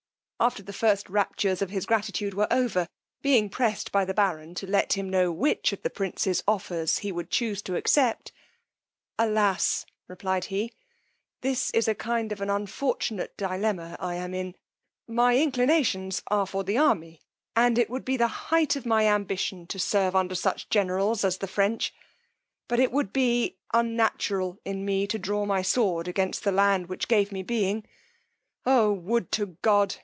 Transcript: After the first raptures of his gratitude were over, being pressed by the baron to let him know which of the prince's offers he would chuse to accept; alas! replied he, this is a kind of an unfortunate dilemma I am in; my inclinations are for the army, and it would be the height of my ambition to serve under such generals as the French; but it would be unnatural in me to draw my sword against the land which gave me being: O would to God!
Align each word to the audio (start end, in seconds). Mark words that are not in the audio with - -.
After 0.41 0.63
the 0.63 0.73
first 0.73 1.07
raptures 1.07 1.61
of 1.61 1.69
his 1.69 1.85
gratitude 1.85 2.33
were 2.33 2.47
over, 2.51 2.87
being 3.21 3.47
pressed 3.47 3.91
by 3.91 4.05
the 4.05 4.13
baron 4.15 4.55
to 4.55 4.65
let 4.65 4.93
him 4.93 5.07
know 5.07 5.31
which 5.31 5.71
of 5.71 5.83
the 5.83 5.89
prince's 5.91 6.43
offers 6.47 6.97
he 6.97 7.11
would 7.11 7.29
chuse 7.29 7.61
to 7.61 7.75
accept; 7.75 8.31
alas! 9.19 9.85
replied 10.07 10.45
he, 10.45 10.73
this 11.41 11.69
is 11.75 11.87
a 11.87 11.93
kind 11.93 12.31
of 12.31 12.41
an 12.41 12.49
unfortunate 12.49 13.37
dilemma 13.37 13.95
I 13.99 14.15
am 14.15 14.33
in; 14.33 14.55
my 15.07 15.37
inclinations 15.37 16.23
are 16.25 16.47
for 16.47 16.63
the 16.63 16.75
army, 16.75 17.21
and 17.55 17.77
it 17.77 17.91
would 17.91 18.03
be 18.03 18.17
the 18.17 18.49
height 18.49 18.75
of 18.75 18.83
my 18.83 19.05
ambition 19.07 19.67
to 19.67 19.77
serve 19.77 20.15
under 20.15 20.33
such 20.33 20.69
generals 20.71 21.23
as 21.23 21.37
the 21.37 21.47
French; 21.47 21.93
but 22.67 22.79
it 22.79 22.91
would 22.91 23.13
be 23.13 23.57
unnatural 23.75 24.59
in 24.65 24.85
me 24.85 25.05
to 25.05 25.19
draw 25.19 25.45
my 25.45 25.61
sword 25.61 26.07
against 26.07 26.43
the 26.43 26.51
land 26.51 26.87
which 26.89 27.07
gave 27.07 27.31
me 27.31 27.43
being: 27.43 27.85
O 28.65 28.91
would 28.91 29.31
to 29.33 29.55
God! 29.61 29.97